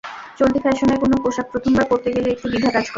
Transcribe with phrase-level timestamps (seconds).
[0.39, 2.89] চলতি ফ্যাশনের কোনো পোশাক প্রথমবার পরতে গেলে একটু দ্বিধা কাজ করে।